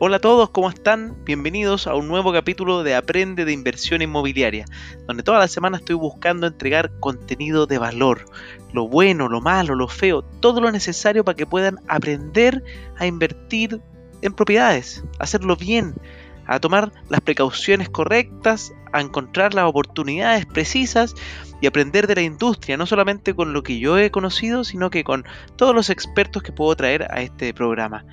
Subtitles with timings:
[0.00, 1.16] Hola a todos, ¿cómo están?
[1.24, 4.64] Bienvenidos a un nuevo capítulo de Aprende de Inversión Inmobiliaria,
[5.08, 8.24] donde toda la semana estoy buscando entregar contenido de valor,
[8.72, 12.62] lo bueno, lo malo, lo feo, todo lo necesario para que puedan aprender
[12.96, 13.80] a invertir
[14.22, 15.96] en propiedades, hacerlo bien,
[16.46, 21.16] a tomar las precauciones correctas, a encontrar las oportunidades precisas
[21.60, 25.02] y aprender de la industria, no solamente con lo que yo he conocido, sino que
[25.02, 25.24] con
[25.56, 28.04] todos los expertos que puedo traer a este programa.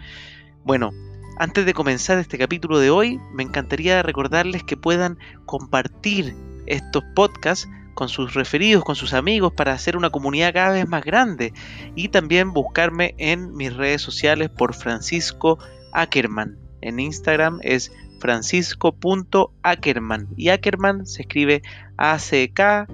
[0.64, 0.92] Bueno,
[1.38, 6.34] antes de comenzar este capítulo de hoy, me encantaría recordarles que puedan compartir
[6.66, 11.04] estos podcasts con sus referidos, con sus amigos, para hacer una comunidad cada vez más
[11.04, 11.54] grande.
[11.96, 15.60] Y también buscarme en mis redes sociales por Francisco
[15.94, 16.58] Ackerman.
[16.82, 20.28] En Instagram es francisco.ackerman.
[20.36, 21.62] Y Ackerman se escribe
[21.98, 22.88] A-C-K-E-R-M-A-N-N.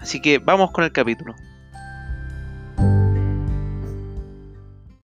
[0.00, 1.34] Así que vamos con el capítulo.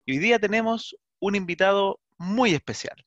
[0.07, 3.05] Hoy día tenemos un invitado muy especial.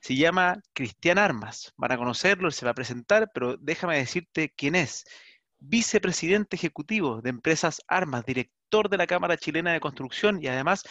[0.00, 1.72] Se llama Cristian Armas.
[1.76, 5.04] Van a conocerlo, se va a presentar, pero déjame decirte quién es.
[5.58, 10.82] Vicepresidente ejecutivo de Empresas Armas, director de la Cámara Chilena de Construcción y además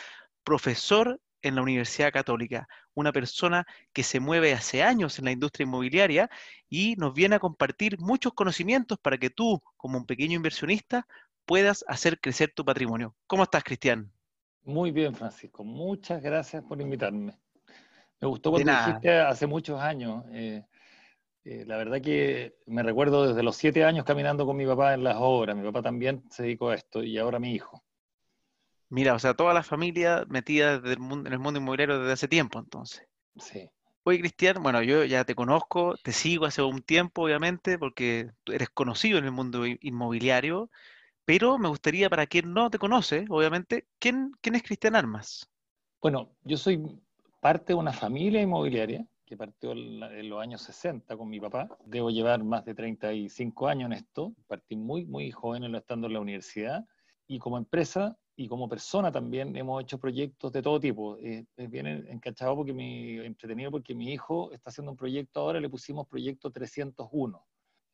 [0.43, 2.67] profesor en la Universidad Católica.
[2.95, 6.29] Una persona que se mueve hace años en la industria inmobiliaria
[6.69, 11.05] y nos viene a compartir muchos conocimientos para que tú, como un pequeño inversionista,
[11.45, 13.15] puedas hacer crecer tu patrimonio.
[13.27, 14.11] ¿Cómo estás, Cristian?
[14.65, 15.63] Muy bien, Francisco.
[15.63, 17.37] Muchas gracias por invitarme.
[18.21, 20.23] Me gustó cuando dijiste hace muchos años.
[20.31, 20.65] Eh,
[21.43, 25.03] eh, la verdad que me recuerdo desde los siete años caminando con mi papá en
[25.03, 25.57] las obras.
[25.57, 27.83] Mi papá también se dedicó a esto y ahora mi hijo.
[28.87, 33.05] Mira, o sea, toda la familia metida en el mundo inmobiliario desde hace tiempo, entonces.
[33.37, 33.69] Sí.
[34.03, 38.69] Oye, Cristian, bueno, yo ya te conozco, te sigo hace un tiempo, obviamente, porque eres
[38.69, 40.69] conocido en el mundo inmobiliario.
[41.25, 45.49] Pero me gustaría, para quien no te conoce, obviamente, ¿quién, quién es Cristian Armas?
[46.01, 46.81] Bueno, yo soy
[47.39, 51.69] parte de una familia inmobiliaria que partió en los años 60 con mi papá.
[51.85, 54.33] Debo llevar más de 35 años en esto.
[54.47, 56.85] Partí muy, muy joven estando en la universidad.
[57.25, 61.17] Y como empresa y como persona también hemos hecho proyectos de todo tipo.
[61.19, 62.73] Es bien encachado porque
[63.25, 67.45] entretenido porque mi hijo está haciendo un proyecto ahora, le pusimos proyecto 301.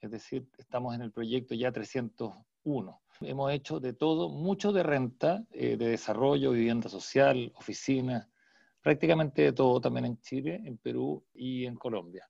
[0.01, 1.71] Es decir, estamos en el proyecto ya
[2.63, 3.01] 301.
[3.21, 8.27] Hemos hecho de todo, mucho de renta, eh, de desarrollo, vivienda social, oficinas,
[8.81, 12.29] prácticamente de todo también en Chile, en Perú y en Colombia.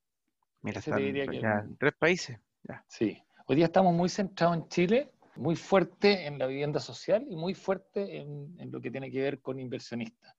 [0.62, 2.40] Mira, están, en tres países.
[2.88, 3.22] Sí.
[3.46, 7.54] Hoy día estamos muy centrados en Chile, muy fuerte en la vivienda social y muy
[7.54, 10.36] fuerte en, lo que tiene que ver con inversionistas,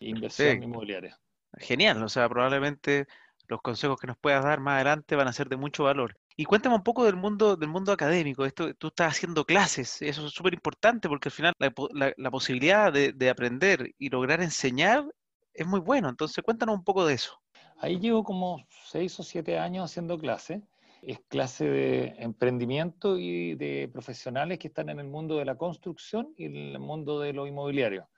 [0.00, 1.18] inversión inmobiliaria.
[1.58, 3.06] Genial, o sea, probablemente
[3.48, 6.16] los consejos que nos puedas dar más adelante van a ser de mucho valor.
[6.40, 8.46] Y cuéntame un poco del mundo, del mundo académico.
[8.46, 13.28] Esto, tú estás haciendo clases, eso es súper importante porque al final la, posibilidad de,
[13.28, 15.04] aprender y lograr enseñar
[15.52, 16.08] es muy bueno.
[16.08, 17.38] Entonces, cuéntanos un poco de eso.
[17.76, 20.62] Ahí llevo como seis o siete años haciendo clases.
[21.02, 26.32] Es clase de emprendimiento y de profesionales que están en el mundo de la construcción
[26.38, 28.08] y el mundo de lo inmobiliario.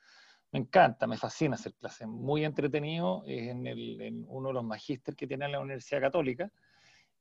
[0.52, 2.06] Me encanta, me fascina hacer clases.
[2.06, 3.24] Muy entretenido.
[3.26, 3.52] Es
[4.28, 6.52] uno de los magísteres que tiene la Universidad Católica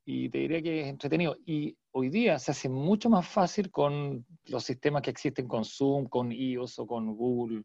[0.06, 1.38] y te diría que es entretenido.
[1.46, 6.06] Y hoy día se hace mucho más fácil con los sistemas que existen con Zoom,
[6.06, 7.64] con iOS o con Google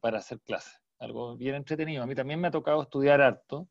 [0.00, 0.80] para hacer clases.
[0.98, 2.02] Algo bien entretenido.
[2.02, 3.68] A mí también me ha tocado estudiar harto.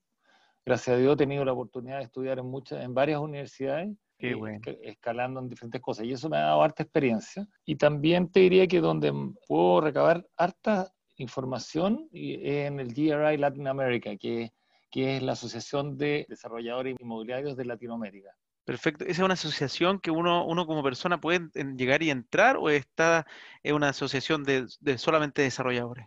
[0.65, 3.95] Gracias a Dios he tenido la oportunidad de estudiar en, muchas, en varias universidades.
[4.17, 4.59] Qué bueno.
[4.83, 6.05] escalando en diferentes cosas.
[6.05, 7.47] Y eso me ha dado harta experiencia.
[7.65, 9.11] Y también te diría que donde
[9.47, 14.51] puedo recabar harta información es en el GRI Latin America, que
[14.91, 18.35] que es la Asociación de Desarrolladores Inmobiliarios de Latinoamérica.
[18.65, 19.05] Perfecto.
[19.05, 23.25] ¿Esa es una asociación que uno, uno como persona puede llegar y entrar o está
[23.63, 26.05] es una asociación de, solamente desarrolladores?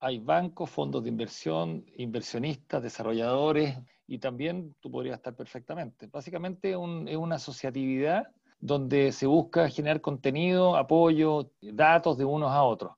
[0.00, 3.76] Hay bancos, fondos de inversión, inversionistas, desarrolladores
[4.06, 6.06] y también tú podrías estar perfectamente.
[6.06, 8.28] Básicamente es una asociatividad
[8.60, 12.92] donde se busca generar contenido, apoyo, datos de unos a otros.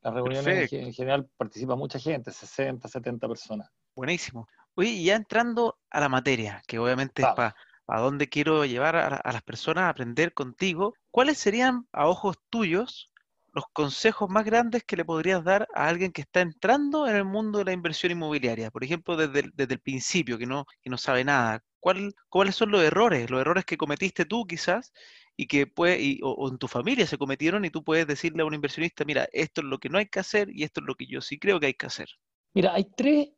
[0.00, 3.70] Las reuniones en general participa mucha gente, 60, 70 personas.
[3.94, 4.46] Buenísimo.
[4.74, 7.54] Oye, y ya entrando a la materia, que obviamente es para
[7.86, 13.10] a dónde quiero llevar a, las personas a aprender contigo, ¿cuáles serían a ojos tuyos
[13.52, 17.24] los consejos más grandes que le podrías dar a alguien que está entrando en el
[17.24, 18.70] mundo de la inversión inmobiliaria?
[18.70, 21.62] Por ejemplo, desde el, desde el principio, que no, que no sabe nada.
[21.78, 23.30] ¿Cuál, ¿Cuáles son los errores?
[23.30, 24.92] Los errores que cometiste tú quizás
[25.36, 28.54] y que puede, o, en tu familia se cometieron y tú puedes decirle a un
[28.54, 31.06] inversionista, mira, esto es lo que no hay que hacer y esto es lo que
[31.06, 32.08] yo sí creo que hay que hacer.
[32.54, 33.28] Mira, hay tres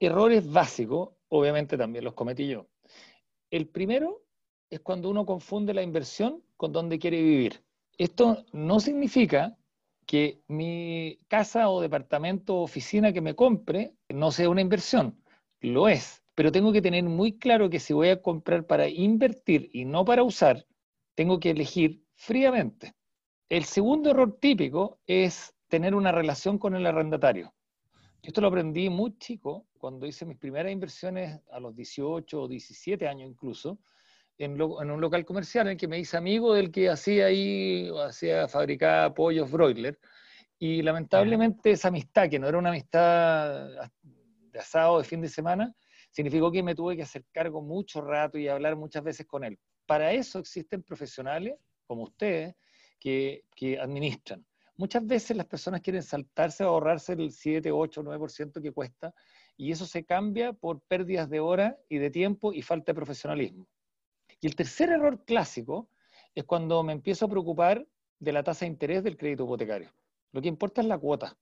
[0.00, 2.66] errores básicos, obviamente también los cometí yo.
[3.50, 4.22] El primero
[4.70, 7.62] es cuando uno confunde la inversión con dónde quiere vivir.
[7.98, 9.56] Esto no significa
[10.06, 15.20] que mi casa o departamento o oficina que me compre no sea una inversión.
[15.60, 19.70] Lo es, pero tengo que tener muy claro que si voy a comprar para invertir
[19.72, 20.66] y no para usar,
[21.14, 22.94] tengo que elegir fríamente.
[23.48, 27.54] El segundo error típico es tener una relación con el arrendatario.
[28.22, 33.06] Esto lo aprendí muy chico, cuando hice mis primeras inversiones a los 18 o 17
[33.06, 33.78] años incluso,
[34.38, 38.48] en, un local comercial en el que me hice amigo del que hacía ahí, hacía,
[38.48, 39.98] fabricar pollos broiler.
[40.58, 43.68] Y lamentablemente esa amistad, que no era una amistad
[44.52, 45.74] de asado de fin de semana,
[46.10, 49.58] significó que me tuve que hacer cargo mucho rato y hablar muchas veces con él.
[49.86, 52.54] Para eso existen profesionales como ustedes
[52.98, 54.44] que, que administran.
[54.76, 59.14] Muchas veces las personas quieren saltarse o ahorrarse el 7, 8, 9% que cuesta
[59.56, 63.66] y eso se cambia por pérdidas de hora y de tiempo y falta de profesionalismo.
[64.40, 65.88] Y el tercer error clásico
[66.34, 67.86] es cuando me empiezo a preocupar
[68.18, 69.92] de la tasa de interés del crédito hipotecario.
[70.32, 71.38] Lo que importa es la cuota.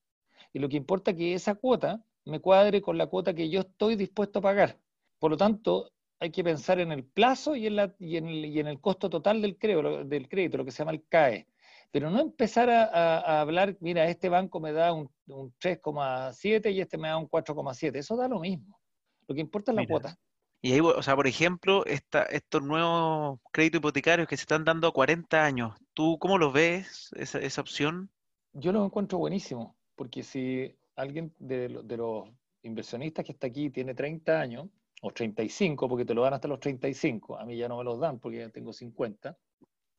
[0.53, 3.61] Y lo que importa es que esa cuota me cuadre con la cuota que yo
[3.61, 4.79] estoy dispuesto a pagar.
[5.19, 5.91] Por lo tanto,
[6.21, 10.65] hay que pensar en el plazo y en, el, costo total del del crédito, lo
[10.65, 11.49] que se llama el CAE.
[11.95, 17.07] Pero no empezar a, hablar, mira, este banco me da un, 3,7 y este me
[17.07, 17.95] da un 4,7.
[17.97, 18.81] Eso da lo mismo.
[19.29, 20.19] Lo que importa es la cuota.
[20.61, 24.93] Y ahí, o sea, por ejemplo, estos nuevos créditos hipotecarios que se están dando a
[24.93, 28.11] 40 años, ¿tú cómo los ves, esa, esa opción?
[28.55, 32.29] Yo lo encuentro buenísimo, porque si alguien de, los
[32.65, 34.67] inversionistas que está aquí tiene 30 años,
[35.01, 38.01] o 35, porque te lo dan hasta los 35, a mí ya no me los
[38.01, 39.39] dan porque ya tengo 50.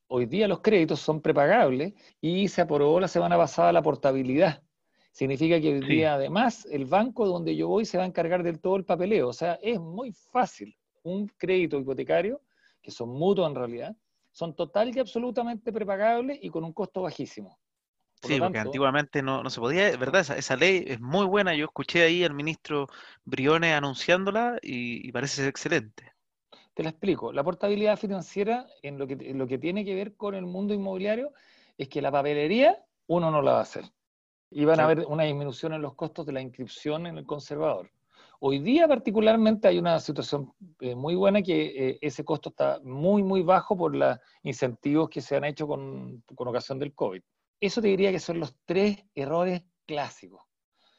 [0.08, 4.62] Hoy día los créditos son prepagables y se aprobó la semana pasada la portabilidad.
[5.12, 8.60] Significa que hoy día además el banco donde yo voy se va a encargar del
[8.60, 9.30] todo el papeleo.
[9.30, 10.78] O sea, es muy fácil.
[11.04, 12.42] Un crédito hipotecario,
[12.82, 13.96] que son mutuos en realidad,
[14.32, 17.58] son total y absolutamente prepagables y con un costo bajísimo.
[18.22, 20.20] sí, porque antiguamente no, no, se podía, ¿verdad?
[20.20, 21.56] Esa, esa, ley es muy buena.
[21.56, 22.88] Yo escuché ahí al ministro
[23.24, 26.12] Briones anunciándola y, parece ser excelente.
[26.76, 27.32] Te la explico.
[27.32, 30.74] La portabilidad financiera, en lo, que, en lo que tiene que ver con el mundo
[30.74, 31.32] inmobiliario,
[31.78, 33.86] es que la papelería uno no la va a hacer
[34.52, 37.90] y van a haber una disminución en los costos de la inscripción en el conservador.
[38.40, 43.24] Hoy día particularmente hay una situación eh, muy buena que eh, ese costo está muy,
[43.24, 47.22] muy bajo por los incentivos que se han hecho con, con ocasión del COVID.
[47.60, 50.42] Eso te diría que son los tres errores clásicos.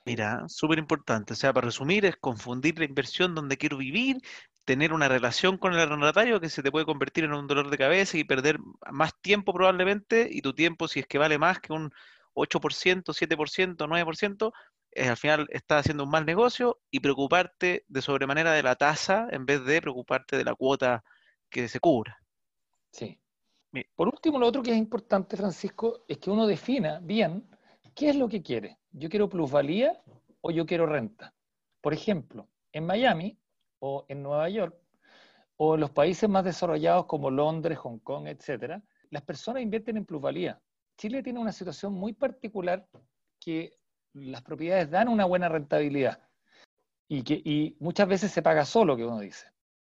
[0.07, 1.33] Mira, súper importante.
[1.33, 4.19] O sea, para resumir, es confundir la inversión donde quiero vivir,
[4.67, 7.79] tener una relación con el arrendatario que se te puede convertir en un dolor de
[7.79, 8.59] cabeza y perder
[8.91, 11.93] más tiempo probablemente, y tu tiempo, si es que vale más que un
[12.35, 14.53] 8%, 7%, 9%,
[14.97, 19.47] al final estás haciendo un mal negocio y preocuparte de sobremanera de la tasa en
[19.47, 21.05] vez de preocuparte de la cuota
[21.49, 22.19] que se cubra.
[22.91, 23.19] Sí.
[23.95, 27.49] Por último, lo otro que es importante, Francisco, es que uno defina bien
[27.95, 28.79] qué es lo que quiere.
[28.91, 30.03] ¿Yo quiero plusvalía
[30.41, 31.35] o yo quiero renta?
[31.81, 33.39] Por ejemplo, en Miami
[33.79, 34.77] o en Nueva York
[35.57, 40.05] o en los países más desarrollados como Londres, Hong Kong, etcétera, las personas invierten en
[40.05, 40.61] plusvalía.
[40.99, 42.87] Chile tiene una situación muy particular
[43.41, 43.73] que
[44.13, 46.21] las propiedades dan una buena rentabilidad
[47.09, 49.47] y que muchas veces se paga solo, que uno dice.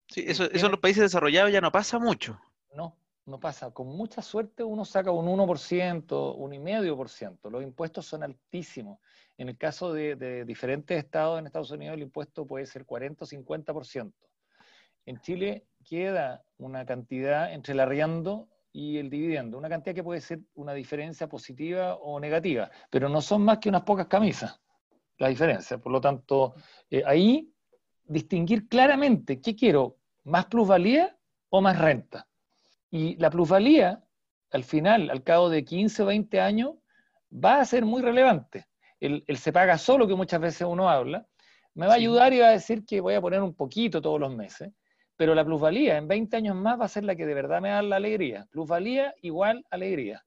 [0.09, 2.39] Sí, eso, eso en los países desarrollados ya no pasa mucho.
[2.73, 2.95] No,
[3.27, 3.71] no pasa.
[3.71, 7.50] Con mucha suerte uno saca un 1%, 1,5%.
[7.50, 8.99] Los impuestos son altísimos.
[9.37, 13.28] En el caso de, diferentes estados en Estados Unidos, el impuesto puede ser 40 o
[13.28, 14.13] 50%.
[15.06, 20.21] En Chile queda una cantidad entre el arriendo y el dividendo, una cantidad que puede
[20.21, 24.59] ser una diferencia positiva o negativa, pero no son más que unas pocas camisas
[25.18, 25.78] la diferencia.
[25.78, 26.56] Por lo tanto,
[26.90, 27.51] eh, ahí
[28.06, 31.18] distinguir claramente qué quiero, más plusvalía
[31.49, 32.28] o más renta.
[32.89, 34.03] Y la plusvalía,
[34.51, 36.75] al final, al cabo de 15 o 20 años,
[37.31, 38.65] va a ser muy relevante.
[38.99, 41.27] El, se paga solo, que muchas veces uno habla,
[41.75, 44.19] me va a ayudar y va a decir que voy a poner un poquito todos
[44.19, 44.71] los meses
[45.17, 47.69] pero la plusvalía en 20 años más va a ser la que de verdad me
[47.69, 48.47] da la alegría.
[48.51, 50.23] Plusvalía igual alegría.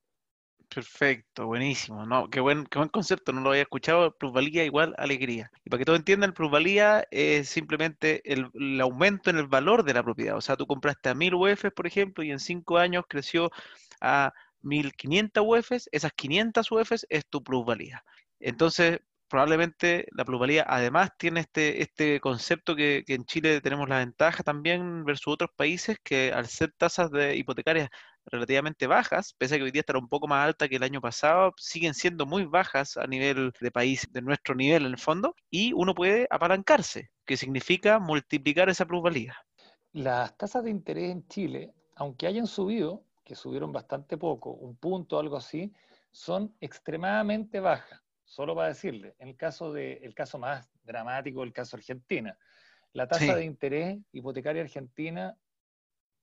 [0.72, 2.06] Perfecto, buenísimo.
[2.06, 4.16] No, qué buen, qué buen concepto, no lo había escuchado.
[4.16, 5.50] Plusvalía igual alegría.
[5.64, 10.04] Y para que todos entiendan, plusvalía es simplemente el, aumento en el valor de la
[10.04, 10.36] propiedad.
[10.36, 13.50] O sea, tú compraste a 1000 UFs, por ejemplo, y en 5 años creció
[14.00, 15.88] a 1500 UFs.
[15.90, 18.04] Esas 500 UFs es tu plusvalía.
[18.38, 19.00] Entonces,
[19.30, 25.04] probablemente la plusvalía además tiene este, este concepto que, en Chile tenemos la ventaja también
[25.04, 27.90] versus otros países que al ser tasas de hipotecarias
[28.26, 31.00] relativamente bajas, pese a que hoy día estará un poco más alta que el año
[31.00, 35.34] pasado, siguen siendo muy bajas a nivel de país, de nuestro nivel en el fondo,
[35.50, 39.36] y uno puede apalancarse, que significa multiplicar esa plusvalía.
[39.92, 45.18] Las tasas de interés en Chile, aunque hayan subido, que subieron bastante poco, un punto,
[45.18, 45.72] algo así,
[46.10, 48.00] son extremadamente bajas.
[48.24, 52.36] Solo para decirle, en el caso, de, el caso más dramático, el caso Argentina,
[52.92, 55.36] la tasa de interés hipotecaria argentina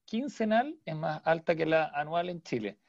[0.07, 2.79] quincenal es más alta que la anual en Chile.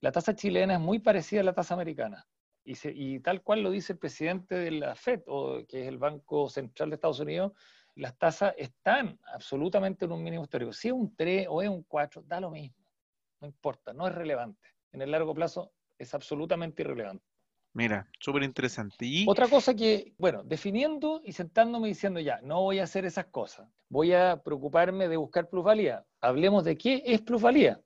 [0.00, 2.26] La tasa chilena es muy parecida a la tasa americana.
[2.64, 6.48] Y, tal cual lo dice el presidente de la FED, o, que es el Banco
[6.48, 7.52] Central de Estados Unidos,
[7.94, 10.72] las tasas están absolutamente en un mínimo histórico.
[10.72, 12.84] Si es un 3 o es un 4, da lo mismo.
[13.40, 14.68] No importa, no es relevante.
[14.90, 17.24] En el largo plazo es absolutamente irrelevante.
[17.76, 19.26] Mira, súper interesante.
[19.26, 23.68] Otra cosa que, bueno, definiendo y sentándome diciendo ya, no voy a hacer esas cosas,
[23.90, 26.02] voy a preocuparme de buscar plusvalía.
[26.22, 27.78] Hablemos de qué es plusvalía.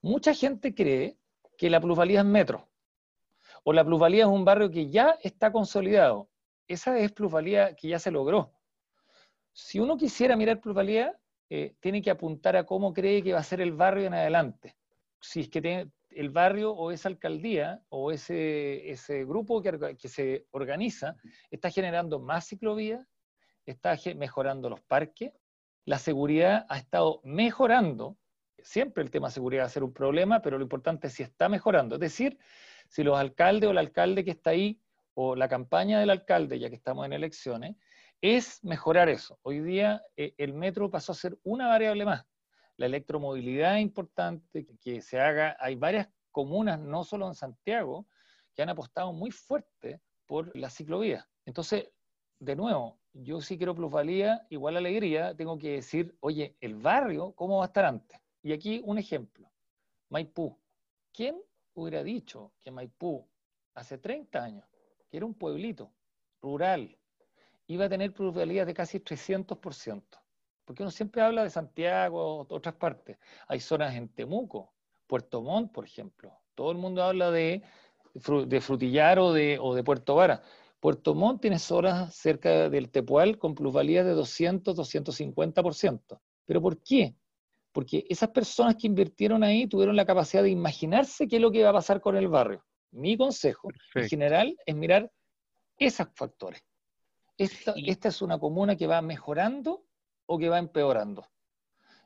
[0.00, 1.18] Mucha gente cree
[1.58, 2.68] que la plusvalía es metro,
[3.64, 6.30] o la plusvalía es un barrio que ya está consolidado.
[6.68, 8.52] Esa es plusvalía que ya se logró.
[9.52, 11.18] Si uno quisiera mirar plusvalía,
[11.50, 14.76] eh, tiene que apuntar a cómo cree que va a ser el barrio en adelante.
[15.20, 20.08] Si es que tiene, el barrio o esa alcaldía o ese, ese grupo que, que,
[20.08, 21.16] se organiza
[21.50, 23.06] está generando más ciclovías,
[23.66, 25.32] está mejorando los parques,
[25.84, 28.16] la seguridad ha estado mejorando,
[28.58, 31.48] siempre el tema seguridad va a ser un problema, pero lo importante es si está
[31.48, 32.38] mejorando, es decir,
[32.88, 34.80] si los alcaldes o el alcalde que está ahí
[35.14, 37.76] o la campaña del alcalde, ya que estamos en elecciones,
[38.20, 39.38] es mejorar eso.
[39.42, 42.24] Hoy día eh, el metro pasó a ser una variable más
[42.82, 48.08] la electromovilidad es importante, que se haga, hay varias comunas, no solo en Santiago,
[48.56, 51.28] que han apostado muy fuerte por la ciclovía.
[51.46, 51.92] Entonces,
[52.40, 57.58] de nuevo, yo sí quiero plusvalía, igual alegría, tengo que decir, oye, el barrio, ¿cómo
[57.58, 58.18] va a estar antes?
[58.42, 59.52] Y aquí un ejemplo,
[60.08, 60.58] Maipú.
[61.12, 61.40] ¿Quién
[61.74, 63.30] hubiera dicho que Maipú,
[63.74, 64.66] hace 30 años,
[65.08, 65.94] que era un pueblito
[66.40, 66.98] rural,
[67.68, 70.21] iba a tener plusvalía de casi 300%?
[70.64, 73.18] Porque uno siempre habla de Santiago, o otras partes.
[73.48, 74.72] Hay zonas en Temuco,
[75.06, 76.32] Puerto Montt, por ejemplo.
[76.54, 77.62] Todo el mundo habla de,
[78.46, 80.42] de Frutillar o de, o de Puerto Vara.
[80.80, 86.20] Puerto Montt tiene zonas cerca del Tepual con plusvalía de 200, 250%.
[86.44, 87.14] ¿Pero por qué?
[87.72, 91.62] Porque esas personas que invirtieron ahí tuvieron la capacidad de imaginarse qué es lo que
[91.62, 92.64] va a pasar con el barrio.
[92.90, 95.10] Mi consejo en general es mirar
[95.78, 96.62] esos factores.
[97.38, 99.84] Esta, esta es una comuna que va mejorando
[100.26, 101.26] o que va empeorando.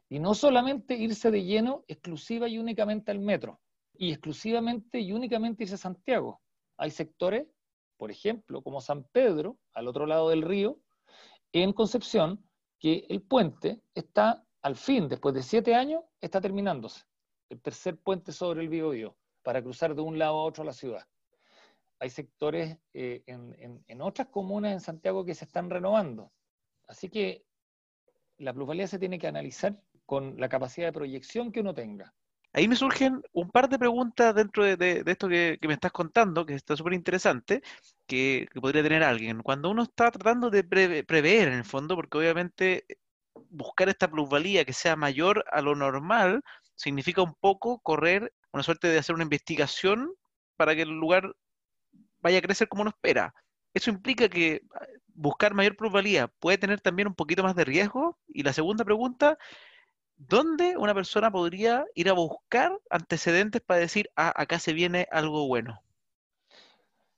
[0.09, 3.61] Y no solamente irse de lleno exclusiva y únicamente al metro,
[3.99, 6.41] y exclusivamente y únicamente irse a Santiago.
[6.77, 7.47] Hay sectores,
[7.97, 10.79] por ejemplo, como San Pedro, al otro lado del río,
[11.53, 12.45] en Concepción,
[12.79, 17.05] que el puente está al fin, después de siete años, está terminándose.
[17.49, 21.07] El tercer puente sobre el Biobío, para cruzar de un lado a otro la ciudad.
[21.99, 26.33] Hay sectores eh, en, en otras comunas en Santiago que se están renovando.
[26.87, 27.46] Así que
[28.39, 32.15] la plusvalía se tiene que analizar con la capacidad de proyección que uno tenga.
[32.53, 36.55] Ahí me surgen un par de preguntas dentro de, esto que, me estás contando, que
[36.55, 37.63] está súper interesante,
[38.07, 39.43] que, podría tener alguien.
[39.43, 42.87] Cuando uno está tratando de prever en el fondo, porque obviamente
[43.51, 46.41] buscar esta plusvalía que sea mayor a lo normal,
[46.75, 50.11] significa un poco correr una suerte de hacer una investigación
[50.57, 51.35] para que el lugar
[52.21, 53.35] vaya a crecer como uno espera.
[53.75, 54.63] Eso implica que
[55.17, 58.19] buscar mayor plusvalía puede tener también un poquito más de riesgo.
[58.29, 59.39] Y la segunda pregunta,
[60.17, 65.47] ¿dónde una persona podría ir a buscar antecedentes para decir, ah, acá se viene algo
[65.47, 65.81] bueno?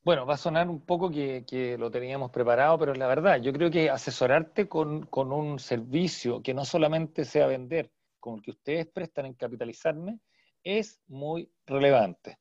[0.05, 3.71] Bueno, va a sonar un poco que, lo teníamos preparado, pero la verdad, yo creo
[3.71, 8.87] que asesorarte con, con, un servicio que no solamente sea vender, como el que ustedes
[8.87, 10.19] prestan en capitalizarme,
[10.64, 12.38] es muy relevante.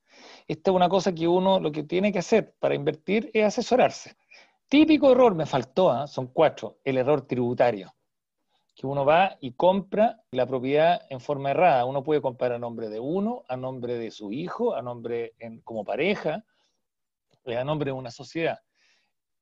[0.48, 4.16] Esta es una cosa que uno lo que tiene que hacer para invertir es asesorarse.
[4.70, 6.08] Típico error, me faltó, ¿ah?
[6.08, 7.96] son cuatro, el error tributario.
[8.76, 11.86] Que uno va y compra la propiedad en forma errada.
[11.86, 15.34] Uno puede comprar a nombre de uno, a nombre de su hijo, a nombre
[15.64, 16.44] como pareja,
[17.46, 18.60] eh, a nombre de una sociedad.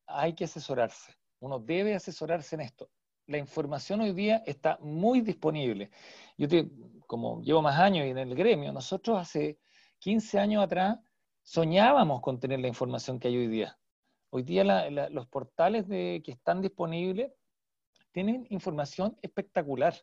[0.05, 1.15] Hay que asesorarse.
[1.39, 2.91] Uno debe asesorarse en esto.
[3.25, 5.89] La información hoy día está muy disponible.
[6.37, 6.47] Yo
[7.07, 9.57] como llevo más años en el gremio, nosotros hace
[9.97, 10.99] 15 años atrás
[11.41, 13.75] soñábamos con tener la información que hay hoy día.
[14.35, 14.65] Hoy día
[15.11, 17.31] los portales de, que están disponibles
[18.11, 19.95] tienen información espectacular,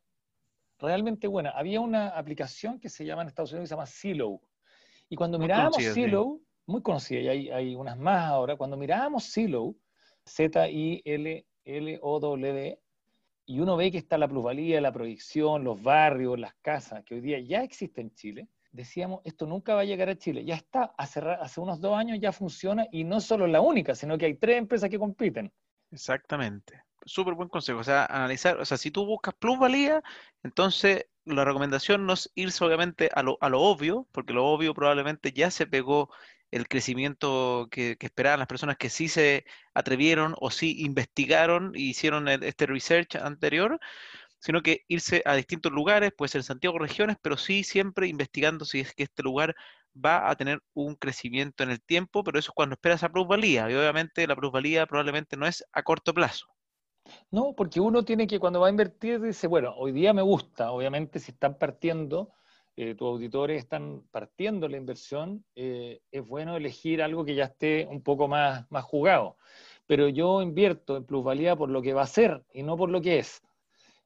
[0.78, 1.50] realmente buena.
[1.50, 4.40] Había una aplicación que se llama en Estados Unidos que se llama Silo.
[5.10, 9.74] Y cuando mirábamos Silo, muy conocida, y hay, hay, unas más ahora, cuando mirábamos Silo,
[10.24, 11.42] Z-I-L-L-O-W,
[13.44, 17.20] y uno ve que está la plusvalía, la proyección, los barrios, las casas, que hoy
[17.20, 20.44] día ya existen en Chile, decíamos, esto nunca va a llegar a Chile.
[20.44, 24.18] Ya está, hace, hace unos dos años ya funciona y no solo la única, sino
[24.18, 25.52] que hay tres empresas que compiten.
[25.90, 26.82] Exactamente.
[27.04, 27.80] Súper buen consejo.
[27.80, 30.02] O sea, analizar, o sea, si tú buscas plusvalía,
[30.42, 34.74] entonces la recomendación no es irse obviamente a lo, a lo obvio, porque lo obvio
[34.74, 36.10] probablemente ya se pegó
[36.52, 42.28] el crecimiento que, esperaban las personas que sí se atrevieron o sí investigaron e hicieron
[42.28, 43.80] este research anterior,
[44.42, 48.80] sino que irse a distintos lugares, puede ser Santiago regiones, pero sí siempre investigando si
[48.80, 49.54] es que este lugar
[49.94, 53.70] va a tener un crecimiento en el tiempo, pero eso es cuando esperas esa plusvalía,
[53.70, 56.48] y obviamente la plusvalía probablemente no es a corto plazo.
[57.30, 60.72] No, porque uno tiene que cuando va a invertir dice, bueno, hoy día me gusta,
[60.72, 62.32] obviamente si están partiendo,
[62.74, 67.86] eh, tus auditores están partiendo la inversión, eh, es bueno elegir algo que ya esté
[67.88, 69.36] un poco más, más jugado.
[69.86, 73.00] Pero yo invierto en plusvalía por lo que va a ser y no por lo
[73.00, 73.42] que es,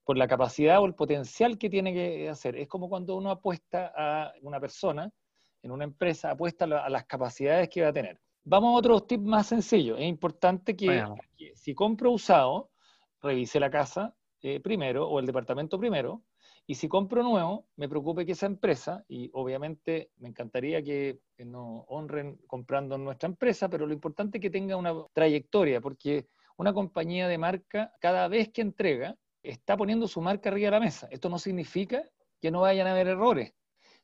[0.06, 2.56] por la capacidad o el potencial que tiene que hacer.
[2.56, 5.10] Es como cuando uno apuesta a una persona
[5.62, 8.20] en una empresa, apuesta a las capacidades que va a tener.
[8.44, 9.98] Vamos a otros tips más sencillos.
[9.98, 11.04] Es importante que,
[11.56, 12.70] si compro usado,
[13.20, 16.22] revise la casa eh, primero o el departamento primero,
[16.68, 21.84] y si compro nuevo, me preocupe que esa empresa, y obviamente me encantaría que nos
[21.88, 26.72] honren comprando en nuestra empresa, pero lo importante es que tenga una trayectoria, porque una
[26.72, 29.16] compañía de marca, cada vez que entrega,
[29.48, 31.08] está poniendo su marca arriba de la mesa.
[31.10, 32.02] Esto no significa
[32.40, 33.54] que no vayan a haber errores.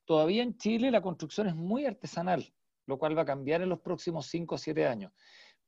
[0.04, 2.52] Todavía en Chile la construcción es muy artesanal,
[2.87, 5.12] lo cual va a cambiar en los próximos 5 o 7 años.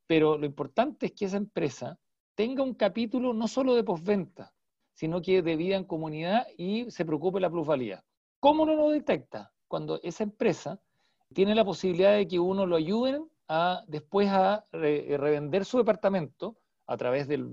[0.06, 1.98] Pero lo importante es que esa empresa
[2.34, 4.52] tenga un capítulo no solo de postventa,
[4.92, 8.04] sino que de vida en comunidad y se preocupe la plusvalía.
[8.40, 9.52] ¿Cómo uno lo detecta?
[9.68, 10.80] Cuando esa empresa
[11.32, 16.96] tiene la posibilidad de que uno lo ayuden a después a revender su departamento a
[16.96, 17.44] través del,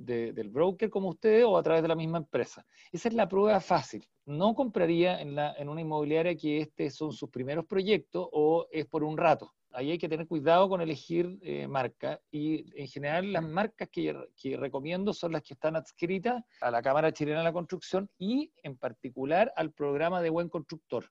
[0.49, 2.65] broker como ustedes o a través de la misma empresa.
[2.91, 4.07] Esa es la prueba fácil.
[4.25, 8.85] No compraría en, la, en una inmobiliaria que este son sus primeros proyectos o es
[8.85, 13.31] por un rato ahí hay que tener cuidado con elegir eh, marca y en general
[13.31, 14.15] las marcas que,
[14.57, 18.77] recomiendo son las que están adscritas a la Cámara Chilena de la Construcción y en
[18.77, 21.05] particular al programa de buen constructor,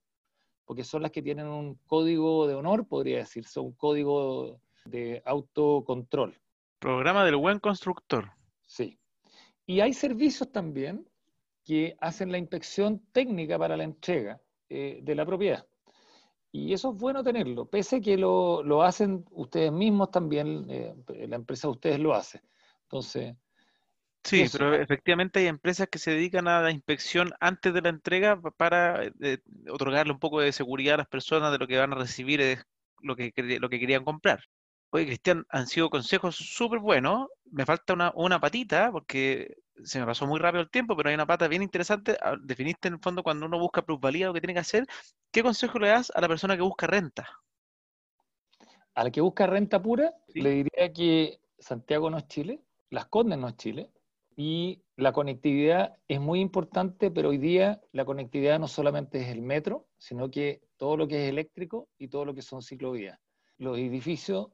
[0.64, 6.38] porque son las que tienen un código de honor, podría decirse, un código de autocontrol.
[6.80, 8.32] Programa del buen constructor.
[8.66, 8.98] Sí.
[9.66, 11.06] Y hay servicios también
[11.64, 15.66] que hacen la inspección técnica para la entrega eh, de la propiedad.
[16.50, 20.96] Y eso es bueno tenerlo, pese a que lo, lo hacen ustedes mismos también, eh,
[21.28, 22.40] la empresa de ustedes lo hace.
[22.82, 23.36] Entonces...
[24.24, 28.40] Sí, pero efectivamente hay empresas que se dedican a la inspección antes de la entrega
[28.56, 29.38] para eh,
[29.70, 32.66] otorgarle un poco de seguridad a las personas de lo que van a recibir, es
[33.00, 34.40] lo que, lo que querían comprar.
[34.92, 37.28] Oye, Cristian, han sido consejos súper buenos.
[37.50, 41.14] Me falta una, una patita porque se me pasó muy rápido el tiempo, pero hay
[41.14, 42.16] una pata bien interesante.
[42.20, 44.86] Ah, definiste en el fondo cuando uno busca plusvalía lo que tiene que hacer.
[45.30, 47.28] ¿Qué consejo le das a la persona que busca renta?
[48.94, 53.38] A la que busca renta pura, le diría que Santiago no es Chile, Las Condes
[53.38, 53.90] no es Chile,
[54.36, 59.42] y la conectividad es muy importante, pero hoy día la conectividad no solamente es el
[59.42, 63.18] metro, sino que todo lo que es eléctrico y todo lo que son ciclovías.
[63.58, 64.48] Los edificios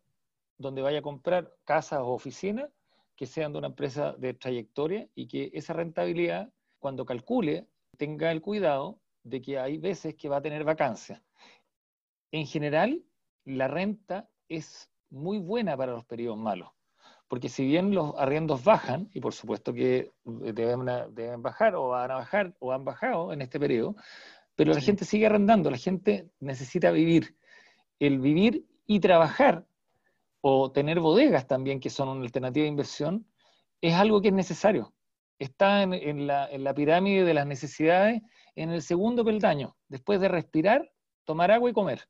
[0.58, 2.70] donde vaya a comprar casas o oficinas
[3.14, 7.66] que sean de una empresa de trayectoria y que esa rentabilidad, cuando calcule,
[7.96, 11.22] tenga el cuidado de que hay veces que va a tener vacancia.
[12.30, 13.02] En general,
[13.44, 16.70] la renta es muy buena para los periodos malos,
[17.26, 22.10] porque si bien los arriendos bajan, y por supuesto que deben, deben bajar o van
[22.10, 23.96] a bajar o han bajado en este periodo,
[24.54, 27.36] pero la gente sigue arrendando, la gente necesita vivir.
[27.98, 29.66] El vivir y trabajar
[30.48, 33.26] o tener bodegas también, que son una alternativa de inversión,
[33.80, 34.94] es algo que es necesario.
[35.40, 38.22] Está en, la, pirámide de las necesidades
[38.54, 40.88] en el segundo peldaño, después de respirar,
[41.24, 42.08] tomar agua y comer.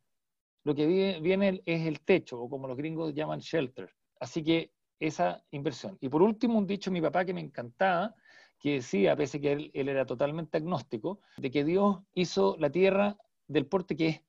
[0.65, 0.87] Lo que
[1.19, 3.89] viene, es el techo, o como los gringos llaman shelter.
[4.21, 4.71] Así que
[5.01, 5.97] esa inversión.
[6.03, 8.15] Y por último, un dicho de mi papá que me encantaba,
[8.59, 13.17] que decía, pese que él, él, era totalmente agnóstico, de que Dios hizo la tierra
[13.47, 14.23] del porte que es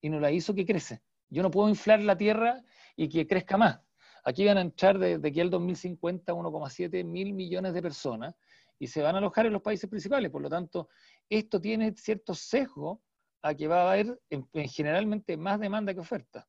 [0.00, 1.02] y no la hizo que crece.
[1.30, 2.62] Yo no puedo inflar la tierra
[2.96, 3.80] y que crezca más.
[4.24, 8.34] Aquí van a entrar desde aquí al 2050 1,7 mil millones de personas
[8.78, 10.30] y se van a alojar en los países principales.
[10.30, 10.88] Por lo tanto,
[11.28, 13.02] esto tiene cierto sesgo
[13.42, 14.20] a que va a haber
[14.68, 16.46] generalmente más demanda que oferta.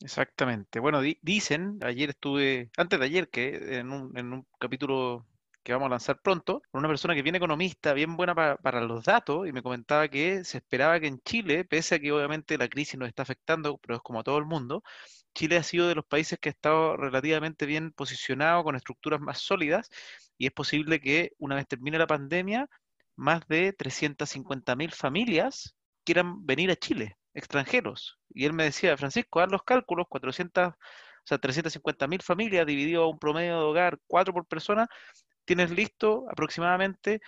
[0.00, 0.80] Exactamente.
[0.80, 5.26] Bueno, dicen, ayer estuve, antes de ayer, que en un, en un capítulo
[5.64, 9.48] que vamos a lanzar pronto, una persona que viene economista, bien buena para los datos,
[9.48, 12.98] y me comentaba que se esperaba que en Chile, pese a que obviamente la crisis
[12.98, 14.82] nos está afectando, pero es como a todo el mundo,
[15.34, 19.38] Chile ha sido de los países que ha estado relativamente bien posicionado, con estructuras más
[19.38, 19.90] sólidas,
[20.38, 22.68] y es posible que una vez termine la pandemia,
[23.16, 25.74] más de 350.000 familias
[26.04, 28.18] quieran venir a Chile, extranjeros.
[28.30, 30.76] Y él me decía, Francisco, haz los cálculos, 400, o
[31.24, 34.88] sea, 350.000 familias dividido a un promedio de hogar, cuatro por persona,
[35.44, 37.20] tienes listo aproximadamente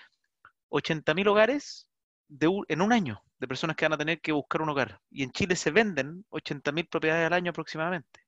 [0.71, 1.89] 80.000 hogares
[2.29, 5.01] de en un año de personas que van a tener que buscar un hogar.
[5.11, 8.21] Y en Chile se venden 80.000 propiedades al año aproximadamente.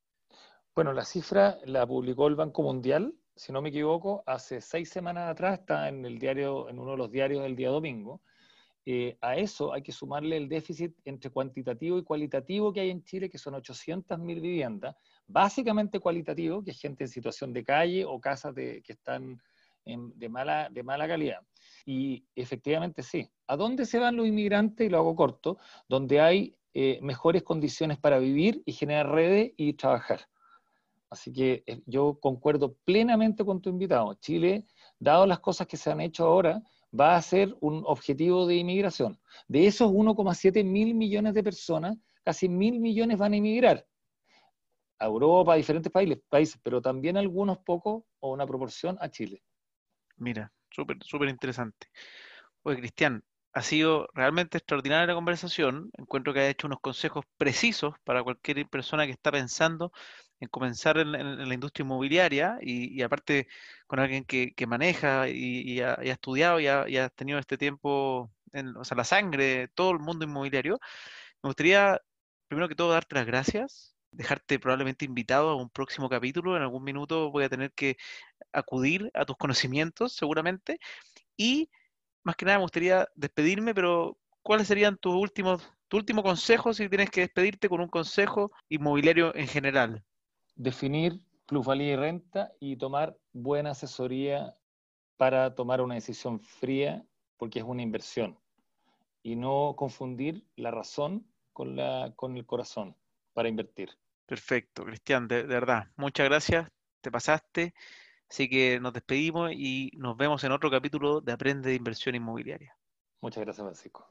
[0.74, 5.30] Bueno, la cifra la publicó el Banco Mundial, si no me equivoco, hace seis semanas
[5.30, 8.20] atrás, está en el diario, en uno de los diarios del día domingo.
[8.84, 13.04] Eh, a eso hay que sumarle el déficit entre cuantitativo y cualitativo que hay en
[13.04, 14.96] Chile, que son 800.000 viviendas,
[15.26, 19.40] básicamente cualitativo, que es gente en situación de calle o casas que están
[19.96, 21.40] de, mala, de mala calidad.
[21.86, 23.30] Y efectivamente sí.
[23.46, 24.86] ¿A dónde se van los inmigrantes?
[24.86, 29.72] Y lo hago corto, donde hay eh, mejores condiciones para vivir y generar redes y
[29.72, 30.20] trabajar.
[31.10, 34.14] Así que eh, yo concuerdo plenamente con tu invitado.
[34.14, 34.66] Chile,
[34.98, 36.62] dado las cosas que se han hecho ahora,
[36.98, 39.18] va a ser un objetivo de inmigración.
[39.46, 43.86] De esos 1,7 mil millones de personas, casi mil millones van a inmigrar
[44.98, 49.42] a Europa, a diferentes países, países, pero también algunos pocos o una proporción a Chile.
[50.18, 51.88] Mira, súper, súper interesante.
[52.62, 55.90] Oye, Cristian, ha sido realmente extraordinaria la conversación.
[55.98, 59.92] Encuentro que ha hecho unos consejos precisos para cualquier persona que está pensando
[60.40, 63.48] en comenzar en, la industria inmobiliaria y, aparte
[63.86, 68.96] con alguien que, maneja y, ha, estudiado y ha, tenido este tiempo, en, o sea,
[68.96, 70.78] la sangre todo el mundo inmobiliario.
[71.42, 72.00] Me gustaría,
[72.48, 76.56] primero que todo, darte las gracias, dejarte probablemente invitado a un próximo capítulo.
[76.56, 77.96] En algún minuto voy a tener que
[78.52, 80.78] acudir a tus conocimientos, seguramente.
[81.36, 81.70] Y
[82.24, 86.88] más que nada me gustaría despedirme, pero ¿cuáles serían tus últimos, tu último consejo si
[86.88, 90.04] tienes que despedirte con un consejo inmobiliario en general?
[90.54, 94.56] Definir plusvalía y renta y tomar buena asesoría
[95.16, 97.04] para tomar una decisión fría,
[97.36, 98.38] porque es una inversión.
[99.22, 102.96] Y no confundir la razón con, la, con el corazón
[103.38, 103.90] para invertir.
[104.26, 106.68] Perfecto, Cristian, de verdad, muchas gracias,
[107.00, 107.72] te pasaste.
[108.28, 112.76] Así que nos despedimos y nos vemos en otro capítulo de Aprende de Inversión Inmobiliaria.
[113.20, 114.04] Muchas gracias, Francisco.